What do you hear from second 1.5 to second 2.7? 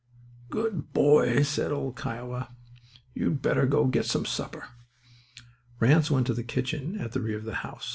old "Kiowa."